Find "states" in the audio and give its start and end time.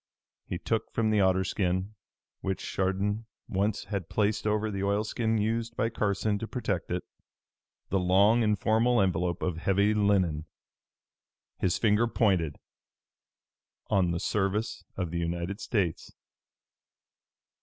15.61-16.11